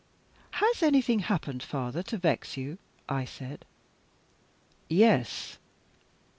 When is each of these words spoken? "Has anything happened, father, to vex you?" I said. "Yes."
"Has 0.53 0.81
anything 0.81 1.19
happened, 1.19 1.61
father, 1.61 2.01
to 2.01 2.17
vex 2.17 2.57
you?" 2.57 2.79
I 3.07 3.23
said. 3.23 3.65
"Yes." 4.89 5.59